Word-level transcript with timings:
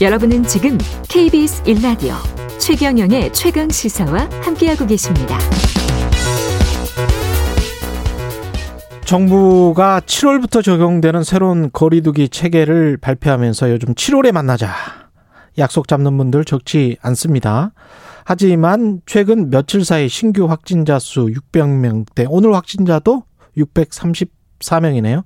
여러분은 0.00 0.42
지금 0.42 0.76
KBS 1.08 1.62
1라디오 1.62 2.14
최경영의 2.58 3.32
최강 3.32 3.68
시사와 3.68 4.28
함께하고 4.42 4.86
계십니다. 4.86 5.38
정부가 9.04 10.00
7월부터 10.00 10.64
적용되는 10.64 11.22
새로운 11.22 11.70
거리두기 11.72 12.28
체계를 12.28 12.96
발표하면서 12.96 13.70
요즘 13.70 13.94
7월에 13.94 14.32
만나자 14.32 14.74
약속 15.58 15.86
잡는 15.86 16.18
분들 16.18 16.44
적지 16.44 16.96
않습니다. 17.00 17.72
하지만 18.24 19.00
최근 19.06 19.48
며칠 19.48 19.84
사이 19.84 20.08
신규 20.08 20.46
확진자 20.46 20.98
수 20.98 21.26
600명대, 21.26 22.26
오늘 22.28 22.52
확진자도 22.52 23.22
634명이네요. 23.56 25.22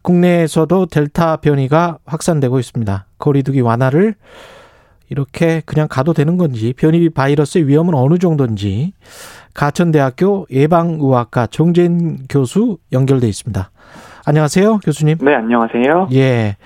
국내에서도 0.00 0.86
델타 0.86 1.36
변이가 1.42 1.98
확산되고 2.06 2.58
있습니다. 2.58 3.07
거리두기 3.18 3.60
완화를 3.60 4.14
이렇게 5.10 5.62
그냥 5.64 5.88
가도 5.88 6.12
되는 6.12 6.36
건지 6.36 6.74
변이 6.76 7.08
바이러스의 7.08 7.66
위험은 7.66 7.94
어느 7.94 8.18
정도인지 8.18 8.92
가천대학교 9.54 10.46
예방의학과 10.50 11.46
정재인 11.46 12.26
교수 12.28 12.78
연결돼 12.92 13.26
있습니다. 13.28 13.70
안녕하세요, 14.26 14.80
교수님. 14.84 15.18
네, 15.22 15.34
안녕하세요. 15.34 16.08
예. 16.12 16.56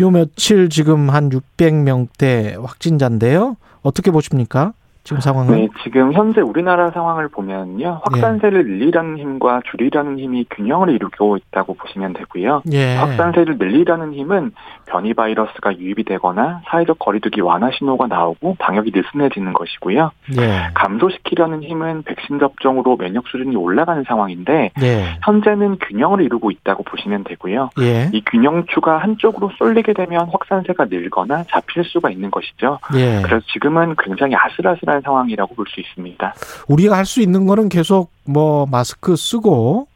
요 0.00 0.10
며칠 0.10 0.70
지금 0.70 1.10
한 1.10 1.28
600명대 1.28 2.60
확진자인데요. 2.62 3.56
어떻게 3.82 4.10
보십니까? 4.10 4.72
지금 5.02 5.20
상황은? 5.20 5.54
네, 5.54 5.68
지금 5.82 6.12
현재 6.12 6.40
우리나라 6.40 6.90
상황을 6.90 7.28
보면요. 7.28 8.02
확산세를 8.04 8.64
늘리라는 8.64 9.18
힘과 9.18 9.62
줄이라는 9.70 10.18
힘이 10.18 10.44
균형을 10.50 10.90
이루고 10.90 11.38
있다고 11.38 11.74
보시면 11.74 12.12
되고요. 12.12 12.62
예. 12.72 12.96
확산세를 12.96 13.56
늘리라는 13.58 14.12
힘은 14.12 14.52
변이 14.86 15.14
바이러스가 15.14 15.78
유입이 15.78 16.04
되거나 16.04 16.60
사회적 16.66 16.98
거리두기 16.98 17.40
완화 17.40 17.70
신호가 17.70 18.08
나오고 18.08 18.56
방역이 18.58 18.92
느슨해지는 18.94 19.52
것이고요. 19.54 20.10
예. 20.38 20.68
감소시키려는 20.74 21.62
힘은 21.62 22.02
백신 22.02 22.38
접종으로 22.38 22.96
면역 22.96 23.26
수준이 23.28 23.56
올라가는 23.56 24.04
상황인데 24.04 24.72
예. 24.82 25.18
현재는 25.24 25.78
균형을 25.80 26.22
이루고 26.22 26.50
있다고 26.50 26.82
보시면 26.82 27.24
되고요. 27.24 27.70
예. 27.80 28.10
이 28.12 28.22
균형추가 28.24 28.98
한쪽으로 28.98 29.50
쏠리게 29.58 29.94
되면 29.94 30.28
확산세가 30.30 30.86
늘거나 30.86 31.44
잡힐 31.44 31.84
수가 31.84 32.10
있는 32.10 32.30
것이죠. 32.30 32.78
예. 32.96 33.22
그래서 33.22 33.44
지금은 33.52 33.94
굉장히 33.98 34.34
아슬아슬 34.36 34.89
한 34.90 35.00
상황이라고 35.02 35.54
볼 35.54 35.66
수 35.68 35.80
있습니다. 35.80 36.34
우리가 36.68 36.96
할 36.96 37.04
수 37.04 37.20
있는 37.20 37.46
거는 37.46 37.68
계속 37.68 38.10
뭐 38.24 38.66
마스크 38.66 39.16
쓰고 39.16 39.86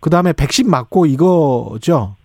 그다음에 0.00 0.32
백신 0.32 0.68
맞고 0.70 1.06
이거죠. 1.06 2.16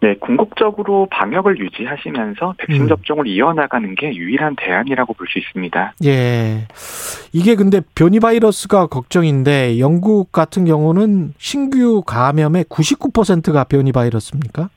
네, 0.00 0.14
궁극적으로 0.20 1.08
방역을 1.10 1.58
유지하시면서 1.58 2.54
백신 2.58 2.82
음. 2.82 2.88
접종을 2.88 3.26
이어나가는 3.26 3.94
게 3.96 4.14
유일한 4.14 4.54
대안이라고 4.56 5.12
볼 5.14 5.26
수 5.28 5.38
있습니다. 5.40 5.94
예. 6.04 6.68
이게 7.32 7.56
근데 7.56 7.80
변이 7.96 8.20
바이러스가 8.20 8.86
걱정인데 8.86 9.80
영국 9.80 10.30
같은 10.30 10.64
경우는 10.66 11.34
신규 11.38 12.02
감염의 12.02 12.64
99%가 12.66 13.64
변이 13.64 13.90
바이러스입니까? 13.90 14.70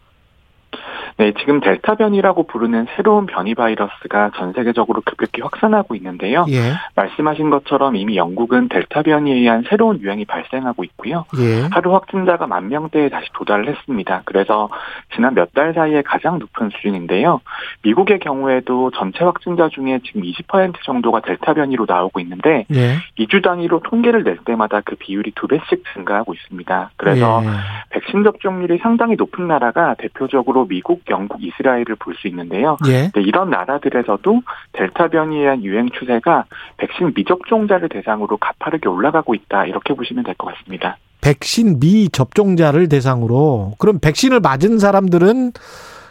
네, 1.18 1.34
지금 1.40 1.60
델타 1.60 1.96
변이라고 1.96 2.48
부르는 2.48 2.88
새로운 2.96 3.26
변이 3.26 3.54
바이러스가 3.56 4.32
전 4.36 4.54
세계적으로 4.54 5.02
급격히 5.06 5.42
확산하고 5.42 5.96
있는데요. 5.96 6.46
예. 6.50 6.74
말씀하신 6.96 7.50
것처럼 7.50 7.96
이미 7.96 8.18
영국은 8.18 8.70
델타 8.70 9.04
변이에 9.04 9.36
의한 9.36 9.64
새로운 9.70 10.00
유행이 10.00 10.26
발생하고 10.26 10.84
있고요. 10.86 11.26
예. 11.40 11.68
하루 11.72 11.94
확진자가 11.94 12.48
만 12.48 12.70
명대에 12.70 13.10
다시 13.10 13.28
도달을 13.34 13.68
했습니다. 13.68 14.22
그래서 14.26 14.70
지난 15.14 15.34
몇 15.36 15.52
달 15.54 15.74
사이에 15.74 16.02
가장 16.02 16.40
높은 16.40 16.70
수준인데요. 16.70 17.42
미국의 17.84 18.20
경우에도 18.20 18.90
전체 18.92 19.26
확진자 19.26 19.68
중에 19.68 20.00
지금 20.06 20.22
20% 20.22 20.76
정도가 20.84 21.20
델타 21.20 21.56
변이로 21.56 21.86
나오고 21.88 22.22
있는데 22.22 22.66
예. 22.74 22.96
2주 23.20 23.44
단위로 23.44 23.82
통계를 23.82 24.24
낼 24.24 24.38
때마다 24.46 24.80
그 24.80 24.96
비율이 24.96 25.34
두 25.36 25.48
배씩 25.48 25.84
증가하고 25.94 26.34
있습니다. 26.34 26.92
그래서 26.96 27.42
예. 27.44 27.50
백신 27.90 28.24
접종률이 28.24 28.78
상당히 28.78 29.16
높은 29.18 29.48
나라가 29.48 29.94
대표적으로 29.96 30.66
미국, 30.68 31.01
영국, 31.10 31.44
이스라엘을 31.44 31.96
볼 32.00 32.16
수 32.16 32.28
있는데요. 32.28 32.78
예. 32.88 33.10
네, 33.12 33.22
이런 33.22 33.50
나라들에서도 33.50 34.42
델타 34.74 35.08
변이에 35.10 35.42
의한 35.42 35.64
유행 35.64 35.90
추세가 35.90 36.46
백신 36.78 37.14
미접종자를 37.16 37.90
대상으로 37.90 38.38
가파르게 38.38 38.88
올라가고 38.90 39.34
있다 39.36 39.66
이렇게 39.66 39.94
보시면 39.94 40.24
될 40.24 40.36
것 40.36 40.54
같습니다. 40.54 40.98
백신 41.22 41.80
미접종자를 41.80 42.90
대상으로 42.90 43.74
그럼 43.80 44.00
백신을 44.00 44.40
맞은 44.40 44.80
사람들은 44.80 45.52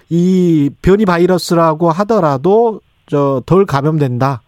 이 0.09 0.71
변이 0.83 1.05
바이러스라고 1.05 1.91
하더라도 1.91 2.81
저 3.07 3.43
덜 3.47 3.67
감염된다. 3.67 4.41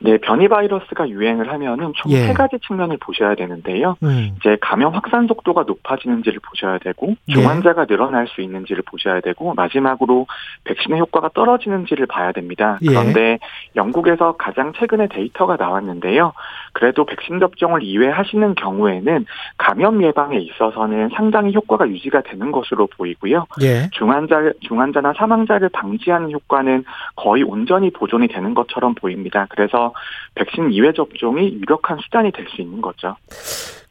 네, 0.00 0.16
변이 0.18 0.46
바이러스가 0.46 1.08
유행을 1.08 1.50
하면은 1.52 1.92
총 1.96 2.12
예. 2.12 2.26
세 2.26 2.32
가지 2.32 2.56
측면을 2.66 2.98
보셔야 2.98 3.34
되는데요. 3.34 3.96
음. 4.04 4.36
이제 4.38 4.56
감염 4.60 4.94
확산 4.94 5.26
속도가 5.26 5.64
높아지는지를 5.66 6.38
보셔야 6.40 6.78
되고 6.78 7.16
예. 7.28 7.32
중환자가 7.32 7.86
늘어날 7.86 8.28
수 8.28 8.40
있는지를 8.40 8.84
보셔야 8.86 9.20
되고 9.20 9.54
마지막으로 9.54 10.26
백신의 10.64 11.00
효과가 11.00 11.30
떨어지는지를 11.34 12.06
봐야 12.06 12.30
됩니다. 12.30 12.78
예. 12.82 12.86
그런데 12.86 13.38
영국에서 13.74 14.36
가장 14.36 14.72
최근에 14.72 15.08
데이터가 15.08 15.56
나왔는데요. 15.56 16.32
그래도 16.72 17.04
백신 17.04 17.40
접종을 17.40 17.80
2회 17.80 18.08
하시는 18.08 18.54
경우에는 18.54 19.26
감염 19.56 20.02
예방에 20.04 20.38
있어서는 20.38 21.10
상당히 21.16 21.52
효과가 21.54 21.88
유지가 21.88 22.22
되는 22.22 22.52
것으로 22.52 22.86
보이고요. 22.86 23.46
예. 23.62 23.88
중환자 23.92 24.52
중환자나 24.60 25.14
사망자를 25.16 25.70
방지하는 25.70 26.30
효과는 26.30 26.84
거의 27.16 27.42
온전히 27.42 27.90
보존이 27.90 28.28
되는 28.28 28.54
것처럼 28.54 28.94
보입니다. 28.94 29.46
그래서 29.50 29.87
백신 30.34 30.70
2회 30.70 30.94
접종이 30.94 31.52
유력한 31.54 31.98
수단이 32.02 32.32
될 32.32 32.46
수 32.48 32.62
있는 32.62 32.80
거죠. 32.80 33.16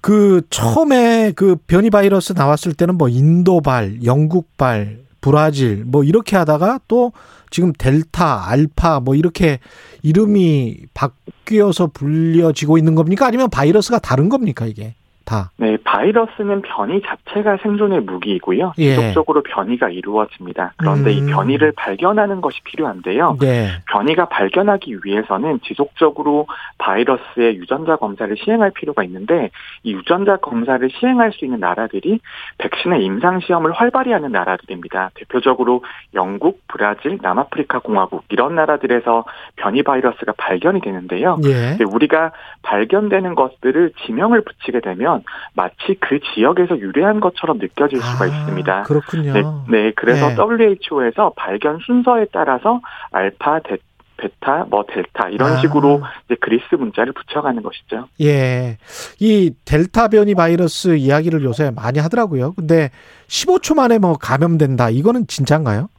그 0.02 0.42
처음에 0.50 1.34
그 1.36 1.56
변이 1.68 1.90
바이러스 1.90 2.34
나왔을 2.34 2.74
때는 2.74 2.96
뭐 2.98 3.10
인도발, 3.10 4.04
영국발, 4.04 5.00
브라질 5.22 5.84
뭐 5.86 6.04
이렇게 6.04 6.38
하다가 6.38 6.80
또 6.88 7.12
지금 7.50 7.74
델타, 7.74 8.50
알파 8.50 9.00
뭐 9.00 9.16
이렇게 9.16 9.60
이름이 10.04 10.86
바뀌어서 10.94 11.88
불려지고 11.88 12.78
있는 12.78 12.96
겁니까? 12.96 13.26
아니면 13.26 13.50
바이러스가 13.50 14.00
다른 14.00 14.30
겁니까 14.30 14.66
이게 14.66 14.96
다? 15.28 15.52
네, 15.58 15.78
바이러스는 15.84 16.62
변이 16.62 17.02
자체가 17.02 17.58
생존의 17.62 18.02
무기이고요. 18.02 18.74
예. 18.78 18.96
지속적으로 18.96 19.44
변이가 19.44 19.90
이루어집니다. 19.90 20.74
그런데 20.78 21.12
음. 21.12 21.18
이 21.18 21.32
변이를 21.32 21.74
발견하는 21.74 22.40
것이 22.40 22.62
필요한데요. 22.64 23.38
네. 23.42 23.68
변이가 23.92 24.30
발견하기 24.30 25.00
위해서는 25.04 25.60
지속적으로 25.66 26.48
바이러스의 26.78 27.58
유전자 27.58 27.98
검사를 27.98 28.34
시행할 28.38 28.72
필요가 28.72 29.04
있는데 29.04 29.50
이 29.84 29.94
유전자 29.94 30.38
검사를 30.38 30.88
시행할 30.90 31.34
수 31.34 31.44
있는 31.44 31.60
나라들이 31.60 32.20
백신의 32.58 33.04
임상 33.04 33.42
시험을 33.42 33.74
활발히 33.74 34.14
하는 34.14 34.32
나라들입니다. 34.32 35.12
대표적으로 35.16 35.84
영국, 36.14 36.62
브라질, 36.70 37.20
남아프리카 37.22 37.80
공화국 37.80 38.24
이런 38.30 38.56
나라들에서 38.56 39.26
변이 39.58 39.84
바이러스가 39.84 40.34
발견이 40.38 40.80
되는데요. 40.80 41.38
예. 41.46 41.78
우리가 41.84 42.32
발견되는 42.62 43.36
것들을 43.36 43.92
지명을 44.06 44.42
붙이게 44.42 44.80
되면 44.80 45.17
마치 45.54 45.96
그 46.00 46.20
지역에서 46.34 46.78
유래한 46.80 47.20
것처럼 47.20 47.58
느껴질 47.58 48.00
수가 48.02 48.26
아, 48.26 48.28
있습니다. 48.28 48.84
그렇군요. 48.84 49.34
네, 49.34 49.44
네, 49.70 49.92
그래서 49.96 50.30
네. 50.30 50.36
WHO에서 50.36 51.34
발견 51.36 51.80
순서에 51.86 52.28
따라서 52.32 52.82
알파, 53.12 53.60
데, 53.60 53.78
베타, 54.18 54.66
뭐 54.70 54.84
델타 54.84 55.30
이런 55.30 55.54
아. 55.54 55.58
식으로 55.58 56.02
이제 56.26 56.36
그리스 56.42 56.76
문자를 56.76 57.14
붙여가는 57.14 57.62
것이죠. 57.62 58.08
예. 58.22 58.78
이 59.20 59.54
델타 59.64 60.10
변이 60.10 60.36
바이러스 60.36 60.98
이야기를 60.98 61.44
요새 61.44 61.72
많이 61.72 62.00
하더라고요. 62.00 62.54
근데 62.54 62.90
15초 63.28 63.76
만에 63.76 64.00
뭐 64.00 64.18
감염된다. 64.18 64.90
이거는 64.90 65.28
진짜인가요? 65.28 65.90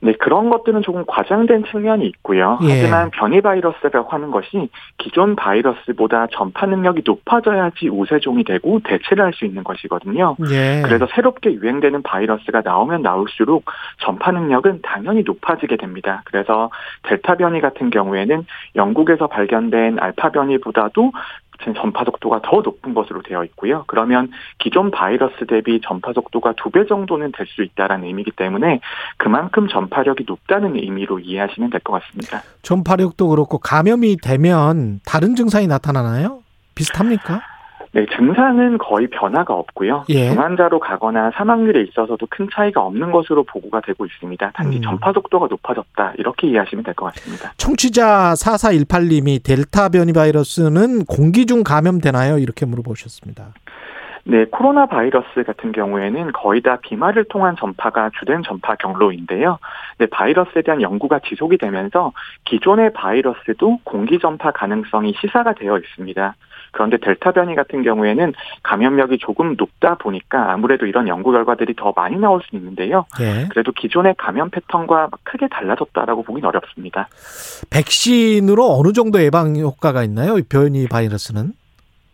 네, 0.00 0.12
그런 0.12 0.48
것들은 0.48 0.82
조금 0.82 1.04
과장된 1.06 1.64
측면이 1.70 2.06
있고요. 2.06 2.58
예. 2.62 2.68
하지만 2.70 3.10
변이 3.10 3.40
바이러스라고 3.40 4.10
하는 4.10 4.30
것이 4.30 4.68
기존 4.98 5.34
바이러스보다 5.34 6.28
전파 6.32 6.66
능력이 6.66 7.02
높아져야지 7.04 7.88
우세종이 7.88 8.44
되고 8.44 8.80
대체를 8.84 9.24
할 9.24 9.32
수 9.38 9.44
있는 9.44 9.62
것이거든요. 9.62 10.36
예. 10.50 10.82
그래서 10.84 11.06
새롭게 11.14 11.52
유행되는 11.52 12.02
바이러스가 12.02 12.62
나오면 12.64 13.02
나올수록 13.02 13.64
전파 14.00 14.32
능력은 14.32 14.80
당연히 14.82 15.22
높아지게 15.22 15.76
됩니다. 15.76 16.22
그래서 16.24 16.70
델타 17.04 17.36
변이 17.36 17.60
같은 17.60 17.90
경우에는 17.90 18.46
영국에서 18.74 19.28
발견된 19.28 19.98
알파 20.00 20.30
변이보다도 20.30 21.12
전파 21.76 22.04
속도가 22.04 22.40
더 22.42 22.60
높은 22.60 22.94
것으로 22.94 23.22
되어 23.22 23.44
있고요. 23.44 23.84
그러면 23.86 24.30
기존 24.58 24.90
바이러스 24.90 25.46
대비 25.48 25.80
전파 25.82 26.12
속도가 26.12 26.54
두 26.56 26.70
배 26.70 26.86
정도는 26.86 27.32
될 27.32 27.46
수 27.48 27.62
있다라는 27.62 28.06
의미이기 28.06 28.32
때문에 28.32 28.80
그만큼 29.16 29.68
전파력이 29.68 30.24
높다는 30.26 30.76
의미로 30.76 31.18
이해하시면 31.18 31.70
될 31.70 31.80
것 31.80 32.00
같습니다. 32.02 32.42
전파력도 32.62 33.28
그렇고 33.28 33.58
감염이 33.58 34.16
되면 34.22 35.00
다른 35.04 35.34
증상이 35.34 35.66
나타나나요? 35.66 36.42
비슷합니까? 36.74 37.40
네, 37.92 38.04
증상은 38.14 38.78
거의 38.78 39.06
변화가 39.08 39.54
없고요. 39.54 40.04
예. 40.10 40.28
중환자로 40.30 40.78
가거나 40.78 41.30
사망률에 41.34 41.82
있어서도 41.84 42.26
큰 42.30 42.48
차이가 42.52 42.82
없는 42.82 43.10
것으로 43.12 43.44
보고가 43.44 43.80
되고 43.80 44.04
있습니다. 44.04 44.50
단지 44.54 44.76
음. 44.78 44.82
전파 44.82 45.12
속도가 45.12 45.46
높아졌다. 45.50 46.12
이렇게 46.18 46.48
이해하시면 46.48 46.84
될 46.84 46.94
것 46.94 47.06
같습니다. 47.14 47.52
청취자 47.56 48.34
4418님이 48.34 49.42
델타 49.42 49.88
변이 49.90 50.12
바이러스는 50.12 51.04
공기 51.06 51.46
중 51.46 51.62
감염되나요? 51.62 52.38
이렇게 52.38 52.66
물어보셨습니다. 52.66 53.54
네, 54.24 54.44
코로나 54.44 54.84
바이러스 54.84 55.42
같은 55.46 55.72
경우에는 55.72 56.32
거의 56.32 56.60
다 56.60 56.76
비말을 56.82 57.24
통한 57.30 57.56
전파가 57.56 58.10
주된 58.18 58.42
전파 58.42 58.74
경로인데요. 58.74 59.58
네, 59.96 60.06
바이러스에 60.06 60.60
대한 60.62 60.82
연구가 60.82 61.20
지속이 61.26 61.56
되면서 61.56 62.12
기존의 62.44 62.92
바이러스도 62.92 63.78
공기 63.84 64.18
전파 64.18 64.50
가능성이 64.50 65.14
시사가 65.18 65.54
되어 65.54 65.78
있습니다. 65.78 66.34
그런데 66.72 66.98
델타 66.98 67.32
변이 67.32 67.54
같은 67.54 67.82
경우에는 67.82 68.32
감염력이 68.62 69.18
조금 69.18 69.54
높다 69.56 69.96
보니까 69.96 70.52
아무래도 70.52 70.86
이런 70.86 71.08
연구 71.08 71.32
결과들이 71.32 71.74
더 71.76 71.92
많이 71.94 72.16
나올 72.16 72.40
수 72.48 72.56
있는데요. 72.56 73.06
예. 73.20 73.46
그래도 73.50 73.72
기존의 73.72 74.14
감염 74.18 74.50
패턴과 74.50 75.08
크게 75.24 75.48
달라졌다라고 75.48 76.22
보긴 76.22 76.44
어렵습니다. 76.44 77.08
백신으로 77.70 78.76
어느 78.78 78.92
정도 78.92 79.22
예방 79.22 79.56
효과가 79.56 80.04
있나요? 80.04 80.38
이 80.38 80.42
변이 80.42 80.86
바이러스는? 80.88 81.52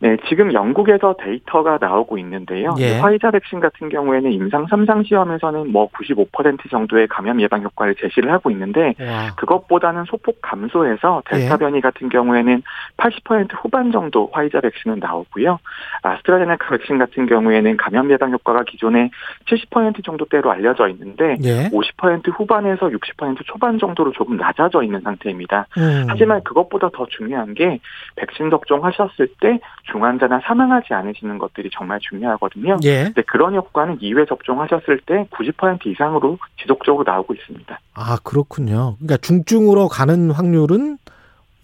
네, 0.05 0.19
지금 0.29 0.53
영국에서 0.53 1.15
데이터가 1.19 1.79
나오고 1.81 2.19
있는데요. 2.19 2.75
예. 2.79 2.99
화이자 2.99 3.31
백신 3.31 3.59
같은 3.61 3.89
경우에는 3.89 4.31
임상 4.33 4.67
3상 4.67 5.09
시험에서는 5.09 5.73
뭐 5.73 5.89
95% 5.93 6.71
정도의 6.71 7.09
감염 7.09 7.41
예방 7.41 7.63
효과를 7.63 7.95
제시를 7.95 8.31
하고 8.31 8.51
있는데 8.51 8.95
와. 9.01 9.35
그것보다는 9.37 10.05
소폭 10.05 10.43
감소해서 10.43 11.23
델타 11.31 11.55
예. 11.55 11.59
변이 11.59 11.81
같은 11.81 12.11
경우에는 12.11 12.63
80% 12.99 13.49
후반 13.63 13.93
정도 13.93 14.29
화이자 14.31 14.61
백신은 14.61 14.99
나오고요. 14.99 15.59
아스트라제네카 16.03 16.69
백신 16.77 16.99
같은 16.99 17.25
경우에는 17.25 17.79
감염 17.79 18.11
예방 18.11 18.31
효과가 18.31 18.65
기존에 18.65 19.09
70% 19.47 20.05
정도대로 20.05 20.51
알려져 20.51 20.89
있는데 20.89 21.39
예. 21.45 21.71
50% 21.71 22.31
후반에서 22.39 22.89
60% 22.89 23.39
초반 23.47 23.79
정도로 23.79 24.13
조금 24.13 24.37
낮아져 24.37 24.83
있는 24.83 25.01
상태입니다. 25.01 25.67
음. 25.79 26.05
하지만 26.09 26.45
그것보다 26.45 26.91
더 26.93 27.07
중요한 27.07 27.55
게 27.55 27.81
백신 28.17 28.51
접종하셨을 28.51 29.29
때 29.41 29.61
중환자나 29.95 30.41
사망하지 30.45 30.93
않으시는 30.93 31.39
것들이 31.39 31.71
정말 31.73 32.01
중요하거든요. 32.01 32.79
예. 32.83 33.05
근데 33.05 33.23
그런 33.23 33.55
효과는 33.55 33.99
2회 34.01 34.29
접종하셨을 34.29 35.01
때 35.07 35.27
90% 35.31 35.87
이상으로 35.87 36.39
지속적으로 36.61 37.05
나오고 37.07 37.35
있습니다. 37.35 37.79
아, 37.95 38.19
그렇군요. 38.25 38.97
그러니까 38.99 39.17
중증으로 39.19 39.87
가는 39.89 40.31
확률은 40.33 40.99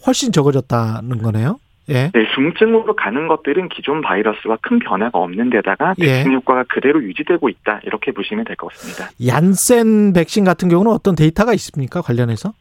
훨씬 0.06 0.30
적어졌다는 0.30 1.18
거네요. 1.18 1.58
예. 1.88 2.12
네, 2.14 2.26
중증으로 2.36 2.94
가는 2.94 3.26
것들은 3.26 3.68
기존 3.68 4.00
바이러스와 4.00 4.58
큰 4.62 4.78
변화가 4.78 5.18
없는 5.18 5.50
데다가 5.50 5.94
예. 5.98 6.06
백신 6.06 6.32
효과가 6.34 6.64
그대로 6.68 7.02
유지되고 7.02 7.48
있다. 7.48 7.80
이렇게 7.82 8.12
보시면 8.12 8.44
될 8.44 8.54
것 8.54 8.68
같습니다. 8.72 9.10
얀센 9.26 10.12
백신 10.12 10.44
같은 10.44 10.68
경우는 10.68 10.92
어떤 10.92 11.16
데이터가 11.16 11.52
있습니까? 11.54 12.00
관련해서? 12.00 12.52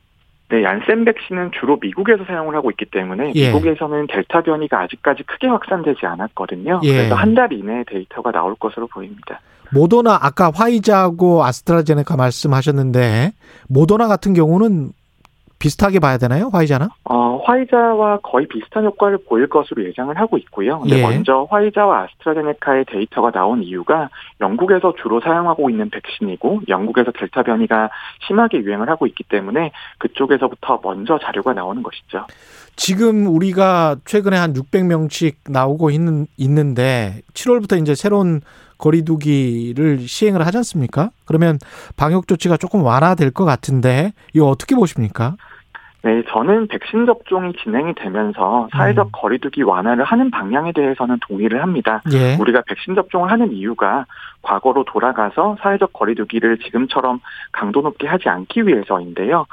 네, 0.50 0.64
얀센 0.64 1.06
백신은 1.06 1.52
주로 1.60 1.78
미국에서 1.80 2.24
사용을 2.26 2.56
하고 2.56 2.72
있기 2.72 2.86
때문에 2.86 3.34
예. 3.36 3.48
미국에서는 3.48 4.08
델타 4.08 4.42
변이가 4.42 4.82
아직까지 4.82 5.24
크게 5.24 5.48
확산되지 5.48 6.06
않았거든요. 6.06 6.82
예. 6.84 6.92
그래서 6.94 7.16
한 7.16 7.36
달 7.36 7.54
이내에 7.54 7.84
데이터가 7.88 8.32
나올 8.32 8.56
것으로 8.56 8.88
보입니다. 8.88 9.40
모더나 9.72 10.18
아까 10.20 10.52
화이자하고 10.54 11.44
아스트라제네카 11.46 12.18
말씀하셨는데 12.18 13.32
모더나 13.68 14.08
같은 14.08 14.34
경우는 14.34 14.90
비슷하게 15.60 16.00
봐야 16.00 16.18
되나요? 16.18 16.50
화이자나? 16.52 16.88
어, 17.04 17.42
화이자와 17.44 18.20
거의 18.24 18.48
비슷한 18.48 18.86
효과를 18.86 19.20
보일 19.28 19.48
것으로 19.48 19.86
예상을 19.86 20.18
하고 20.18 20.38
있고요. 20.38 20.80
근데 20.80 21.00
예. 21.00 21.02
먼저 21.02 21.48
화이자와 21.50 22.04
아스트라제네카의 22.04 22.86
데이터가 22.86 23.32
나온 23.32 23.62
이유가 23.62 24.10
영국에서 24.40 24.94
주로 25.02 25.20
사용하고 25.20 25.70
있는 25.70 25.90
백신이고 25.90 26.62
영국에서 26.70 27.12
델타 27.12 27.44
변이가 27.44 27.90
심하게 28.26 28.60
유행을 28.60 28.90
하고 28.90 29.06
있기 29.08 29.26
때문에 29.26 29.72
그쪽에서부터 29.98 30.80
먼저 30.82 31.20
자료가 31.20 31.54
나오는 31.54 31.84
것이죠. 31.84 32.26
지금 32.78 33.28
우리가 33.28 33.98
최근에 34.06 34.38
한 34.38 34.54
600명씩 34.54 35.36
나오고 35.50 35.90
있는 35.90 36.28
있는데 36.38 37.22
7월부터 37.34 37.82
이제 37.82 37.96
새로운 37.96 38.40
거리두기를 38.78 40.08
시행을 40.08 40.46
하지 40.46 40.58
않습니까? 40.58 41.12
그러면 41.26 41.60
방역 41.98 42.28
조치가 42.28 42.56
조금 42.56 42.82
완화될 42.82 43.32
것 43.32 43.44
같은데 43.44 44.14
이거 44.34 44.48
어떻게 44.48 44.76
보십니까? 44.76 45.36
네, 46.02 46.24
저는 46.30 46.68
백신 46.68 47.06
접종이 47.06 47.54
진행이 47.62 47.94
되면서 47.96 48.70
사회적 48.72 49.08
음. 49.08 49.12
거리두기 49.12 49.64
완화를 49.64 50.06
하는 50.06 50.32
방향에 50.32 50.72
대해서는 50.72 51.18
동의를 51.28 51.62
합니다. 51.62 52.02
예. 52.14 52.38
우리가 52.40 52.64
백신 52.68 52.96
접종을 52.96 53.30
하는 53.30 53.52
이유가 53.52 54.06
과거로 54.42 54.86
돌아가서 54.86 55.58
사회적 55.62 55.92
거리두기를 55.92 56.60
지금처럼 56.60 57.20
강도 57.52 57.82
높게 57.82 58.08
하지 58.08 58.30
않기 58.30 58.66
위해서인데요. 58.68 59.46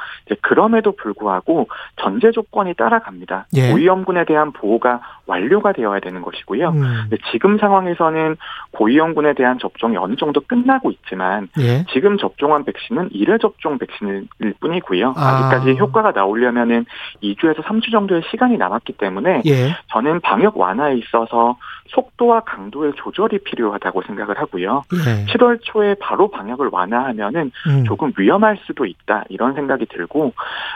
그럼에도 0.43 0.93
불구하고 0.93 1.69
전제 1.97 2.31
조건이 2.31 2.75
따라갑니다. 2.75 3.47
예. 3.57 3.73
고위험군에 3.73 4.25
대한 4.25 4.53
보호가 4.53 5.01
완료가 5.27 5.73
되어야 5.73 5.99
되는 5.99 6.23
것이고요. 6.23 6.69
음. 6.69 7.11
지금 7.33 7.59
상황에서는 7.59 8.37
고위험군에 8.71 9.35
대한 9.35 9.59
접종이 9.59 9.97
어느 9.97 10.15
정도 10.15 10.41
끝나고 10.41 10.93
있지만 10.93 11.49
예. 11.59 11.85
지금 11.93 12.17
접종한 12.17 12.65
백신은 12.65 13.11
1회 13.11 13.41
접종 13.41 13.79
백신일 13.79 14.29
뿐이고요. 14.61 15.15
아. 15.17 15.49
아직까지 15.49 15.77
효과가 15.79 16.13
나 16.13 16.25
오려면은 16.37 16.85
2주에서 17.23 17.63
3주 17.63 17.91
정도의 17.91 18.23
시간이 18.31 18.57
남았기 18.59 18.95
때문에 18.95 19.43
예. 19.47 19.77
저는 19.91 20.21
방역 20.21 20.57
완화에 20.57 20.97
있어서 20.99 21.57
속도와 21.89 22.41
강도의 22.41 22.93
조절이 22.97 23.39
필요하다고 23.39 24.03
생각을 24.03 24.39
하고요. 24.39 24.85
예. 24.93 25.25
7월 25.33 25.59
초에 25.63 25.95
바로 26.01 26.29
방역을 26.29 26.69
완화하면은 26.71 27.51
음. 27.69 27.85
조금 27.85 28.13
위험할 28.17 28.59
수도 28.67 28.85
있다 28.85 29.25
이런 29.29 29.55
생각이 29.55 29.87
들고 29.87 30.33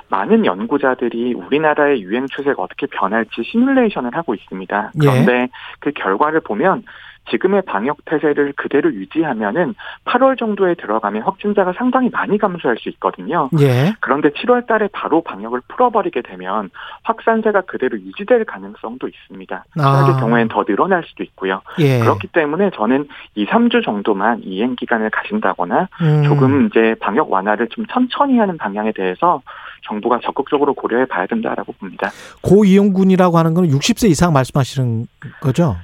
많은 0.08 0.46
연구자들이 0.46 1.34
우리나라의 1.34 2.02
유행 2.02 2.26
추세가 2.26 2.62
어떻게 2.62 2.86
변할지 2.86 3.42
시뮬레이션을 3.44 4.14
하고 4.14 4.34
있습니다. 4.34 4.92
그런데 4.98 5.48
그 5.80 5.92
결과를 5.92 6.40
보면 6.40 6.84
지금의 7.30 7.62
방역 7.62 8.04
태세를 8.04 8.54
그대로 8.56 8.92
유지하면은 8.92 9.74
8월 10.04 10.38
정도에 10.38 10.74
들어가면 10.74 11.22
확진자가 11.22 11.72
상당히 11.76 12.08
많이 12.10 12.38
감소할 12.38 12.76
수 12.78 12.88
있거든요. 12.90 13.48
예. 13.60 13.94
그런데 14.00 14.30
7월 14.30 14.66
달에 14.66 14.88
바로 14.92 15.22
방역을 15.22 15.60
풀어버리게 15.68 16.22
되면 16.22 16.70
확산세가 17.02 17.62
그대로 17.62 17.98
유지될 17.98 18.44
가능성도 18.44 19.08
있습니다. 19.08 19.64
아. 19.78 19.82
최악의 19.82 20.20
경우에는 20.20 20.48
더 20.48 20.64
늘어날 20.64 21.04
수도 21.06 21.22
있고요. 21.22 21.62
예. 21.78 22.00
그렇기 22.00 22.28
때문에 22.28 22.70
저는 22.74 23.08
2, 23.34 23.46
3주 23.46 23.84
정도만 23.84 24.42
이행 24.44 24.74
기간을 24.76 25.10
가진다거나 25.10 25.88
음. 26.02 26.24
조금 26.24 26.66
이제 26.66 26.94
방역 27.00 27.30
완화를 27.30 27.68
좀 27.68 27.86
천천히 27.86 28.38
하는 28.38 28.56
방향에 28.56 28.92
대해서 28.92 29.40
정부가 29.82 30.20
적극적으로 30.22 30.74
고려해 30.74 31.06
봐야 31.06 31.26
된다라고 31.26 31.72
봅니다. 31.72 32.10
고이용군이라고 32.42 33.38
하는 33.38 33.54
건 33.54 33.66
60세 33.66 34.10
이상 34.10 34.32
말씀하시는 34.32 35.06
거죠? 35.40 35.76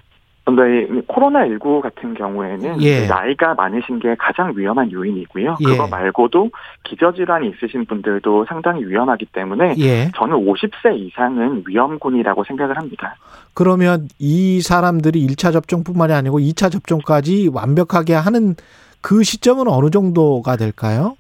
근데 0.47 0.63
코로나19 1.09 1.81
같은 1.81 2.15
경우에는 2.15 2.81
예. 2.81 3.09
나이가 3.09 3.55
많으신 3.55 3.99
게 3.99 4.15
가장 4.17 4.53
위험한 4.57 4.93
요인이고요. 4.93 5.57
예. 5.61 5.65
그거 5.65 5.89
말고도 5.89 6.51
기저질환이 6.85 7.51
있으신 7.51 7.85
분들도 7.85 8.47
상당히 8.49 8.85
위험하기 8.85 9.27
때문에 9.33 9.75
예. 9.79 10.09
저는 10.17 10.37
50세 10.37 10.97
이상은 11.01 11.65
위험군이라고 11.67 12.45
생각을 12.45 12.77
합니다. 12.77 13.17
그러면 13.55 14.07
이 14.21 14.61
사람들이 14.61 15.27
1차 15.27 15.53
접종뿐만이 15.53 16.13
아니고 16.13 16.39
2차 16.39 16.71
접종까지 16.71 17.51
완벽하게 17.53 18.15
하는 18.15 18.55
그 19.01 19.25
시점은 19.25 19.67
어느 19.67 19.91
정도가 19.91 20.57
될까요? 20.57 21.17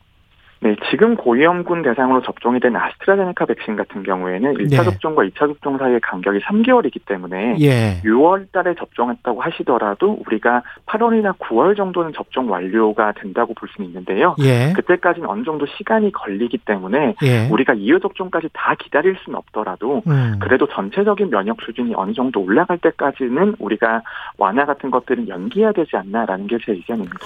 네, 0.60 0.76
지금 0.90 1.16
고위험군 1.16 1.82
대상으로 1.82 2.22
접종이 2.22 2.60
된 2.60 2.76
아스트라제네카 2.76 3.46
백신 3.46 3.76
같은 3.76 4.02
경우에는 4.02 4.54
1차 4.54 4.70
네. 4.70 4.84
접종과 4.84 5.22
2차 5.24 5.38
접종 5.38 5.78
사이의 5.78 6.00
간격이 6.00 6.40
3개월이기 6.40 7.04
때문에 7.06 7.56
예. 7.60 8.00
6월 8.04 8.50
달에 8.52 8.74
접종했다고 8.78 9.40
하시더라도 9.40 10.18
우리가 10.26 10.62
8월이나 10.86 11.38
9월 11.38 11.76
정도는 11.76 12.12
접종 12.14 12.50
완료가 12.50 13.12
된다고 13.12 13.54
볼 13.54 13.68
수는 13.74 13.88
있는데요. 13.88 14.34
예. 14.40 14.72
그때까지는 14.74 15.28
어느 15.28 15.44
정도 15.44 15.66
시간이 15.78 16.12
걸리기 16.12 16.58
때문에 16.58 17.14
예. 17.22 17.48
우리가 17.48 17.74
2회 17.74 18.02
접종까지 18.02 18.48
다 18.52 18.74
기다릴 18.78 19.16
수는 19.24 19.38
없더라도 19.38 20.02
음. 20.06 20.38
그래도 20.40 20.66
전체적인 20.66 21.30
면역 21.30 21.56
수준이 21.62 21.94
어느 21.96 22.12
정도 22.12 22.40
올라갈 22.40 22.78
때까지는 22.78 23.56
우리가 23.58 24.02
완화 24.38 24.64
같은 24.64 24.90
것들은 24.90 25.28
연기해야 25.28 25.72
되지 25.72 25.96
않나라는 25.96 26.46
게 26.48 26.56
제 26.64 26.72
의견입니다. 26.72 27.18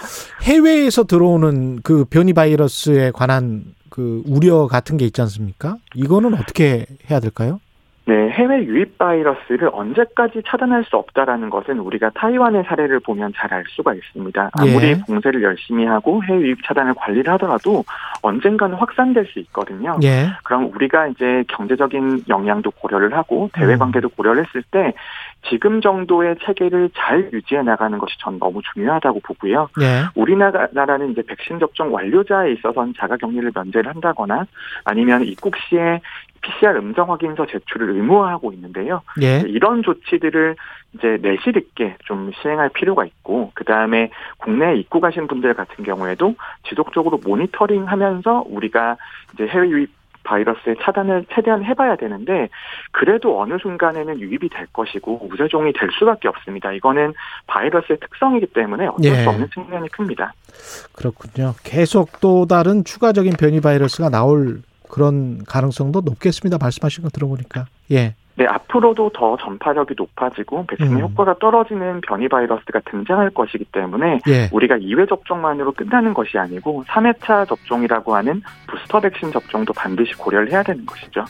해외에서 0.42 1.04
들어오는 1.04 1.80
그 1.82 2.04
변이 2.04 2.32
바이러스에 2.32 3.10
관한 3.20 3.74
그 3.90 4.22
우려 4.24 4.66
같은 4.66 4.96
게 4.96 5.04
있지 5.04 5.20
않습니까? 5.20 5.76
이거는 5.94 6.32
어떻게 6.32 6.86
해야 7.10 7.20
될까요? 7.20 7.60
네, 8.10 8.28
해외 8.30 8.64
유입 8.64 8.98
바이러스를 8.98 9.70
언제까지 9.72 10.42
차단할 10.44 10.82
수 10.82 10.96
없다라는 10.96 11.48
것은 11.48 11.78
우리가 11.78 12.10
타이완의 12.16 12.64
사례를 12.64 12.98
보면 12.98 13.32
잘 13.36 13.50
알 13.52 13.64
수가 13.68 13.94
있습니다. 13.94 14.50
아무리 14.52 14.88
예. 14.90 15.00
봉쇄를 15.06 15.42
열심히 15.42 15.84
하고 15.84 16.22
해외 16.24 16.40
유입 16.40 16.64
차단을 16.64 16.94
관리를 16.94 17.32
하더라도 17.34 17.84
언젠가는 18.22 18.76
확산될 18.76 19.26
수 19.26 19.40
있거든요. 19.40 19.98
예. 20.04 20.28
그럼 20.44 20.70
우리가 20.74 21.08
이제 21.08 21.44
경제적인 21.48 22.24
영향도 22.28 22.70
고려를 22.70 23.16
하고 23.16 23.50
대외 23.52 23.74
음. 23.74 23.78
관계도 23.80 24.10
고려를 24.10 24.46
했을 24.46 24.62
때 24.70 24.92
지금 25.48 25.80
정도의 25.80 26.36
체계를 26.44 26.90
잘 26.94 27.28
유지해 27.32 27.62
나가는 27.62 27.96
것이 27.98 28.14
전 28.18 28.38
너무 28.38 28.60
중요하다고 28.72 29.20
보고요. 29.20 29.68
예. 29.80 30.04
우리나라는 30.14 31.12
이제 31.12 31.22
백신 31.22 31.58
접종 31.58 31.92
완료자에 31.92 32.52
있어서는 32.52 32.94
자가 32.98 33.16
격리를 33.16 33.50
면제를 33.54 33.90
한다거나 33.94 34.46
아니면 34.84 35.24
입국 35.24 35.54
시에 35.68 36.00
PCR 36.42 36.78
음성 36.78 37.10
확인서 37.10 37.46
제출을 37.46 37.90
의무화하고 37.90 38.52
있는데요. 38.52 39.02
예. 39.22 39.40
이런 39.46 39.82
조치들을 39.82 40.56
이제 40.94 41.18
내실 41.20 41.56
있게 41.56 41.96
좀 42.04 42.30
시행할 42.40 42.70
필요가 42.70 43.04
있고 43.04 43.52
그 43.54 43.64
다음에 43.64 44.10
국내에 44.38 44.76
입국하신 44.76 45.26
분들 45.26 45.54
같은 45.54 45.84
경우에도 45.84 46.34
지속적으로 46.68 47.20
모니터링하면서 47.24 48.44
우리가 48.48 48.96
이제 49.34 49.46
해외 49.46 49.68
유입 49.68 50.00
바이러스의 50.22 50.76
차단을 50.82 51.24
최대한 51.34 51.64
해봐야 51.64 51.96
되는데 51.96 52.48
그래도 52.92 53.40
어느 53.40 53.56
순간에는 53.58 54.20
유입이 54.20 54.48
될 54.50 54.66
것이고 54.72 55.28
우세종이 55.30 55.72
될 55.72 55.88
수밖에 55.98 56.28
없습니다. 56.28 56.72
이거는 56.72 57.14
바이러스의 57.46 57.98
특성이기 58.00 58.46
때문에 58.48 58.86
어쩔 58.86 59.12
예. 59.12 59.22
수 59.22 59.30
없는 59.30 59.48
측면이 59.52 59.88
큽니다. 59.88 60.32
그렇군요. 60.92 61.54
계속 61.64 62.20
또 62.20 62.46
다른 62.46 62.84
추가적인 62.84 63.32
변이 63.38 63.60
바이러스가 63.60 64.10
나올 64.10 64.62
그런 64.90 65.44
가능성도 65.44 66.02
높겠습니다. 66.02 66.58
말씀하신 66.60 67.04
거 67.04 67.10
들어보니까. 67.10 67.66
예. 67.92 68.14
네, 68.36 68.46
앞으로도 68.46 69.10
더 69.14 69.36
전파력이 69.36 69.94
높아지고 69.96 70.64
백신의 70.66 70.94
음. 70.94 71.00
효과가 71.00 71.36
떨어지는 71.40 72.00
변이 72.00 72.28
바이러스가 72.28 72.80
등장할 72.90 73.30
것이기 73.30 73.66
때문에 73.66 74.20
예. 74.28 74.48
우리가 74.50 74.76
2회 74.78 75.08
접종만으로 75.08 75.72
끝나는 75.72 76.14
것이 76.14 76.38
아니고 76.38 76.84
3회차 76.88 77.46
접종이라고 77.48 78.14
하는 78.14 78.40
부스터 78.66 79.00
백신 79.00 79.32
접종도 79.32 79.72
반드시 79.74 80.14
고려를 80.14 80.50
해야 80.50 80.62
되는 80.62 80.86
것이죠. 80.86 81.24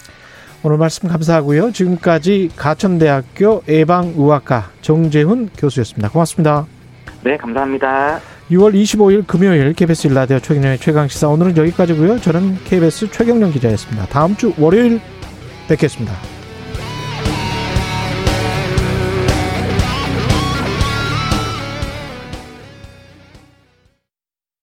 오늘 0.62 0.76
말씀 0.76 1.08
감사하고요. 1.08 1.72
지금까지 1.72 2.50
가천대학교 2.56 3.62
예방의학과 3.66 4.64
정재훈 4.82 5.48
교수였습니다. 5.56 6.10
고맙습니다. 6.10 6.66
네, 7.24 7.36
감사합니다. 7.36 8.20
6월 8.50 8.75
25일 8.75 9.26
금요일 9.26 9.73
KBS 9.75 10.09
일라디오 10.09 10.40
최경련의 10.40 10.78
최강시사 10.78 11.28
오늘은 11.28 11.57
여기까지고요. 11.57 12.21
저는 12.21 12.57
KBS 12.64 13.11
최경련 13.11 13.52
기자였습니다. 13.52 14.07
다음 14.07 14.35
주 14.37 14.52
월요일 14.59 15.00
뵙겠습니다. 15.69 16.29